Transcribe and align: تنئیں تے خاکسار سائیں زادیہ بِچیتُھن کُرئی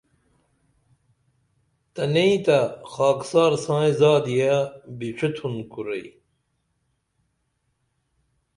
تنئیں 1.93 2.37
تے 2.45 2.59
خاکسار 2.91 3.51
سائیں 3.63 3.93
زادیہ 3.99 4.55
بِچیتُھن 4.97 5.55
کُرئی 5.71 6.07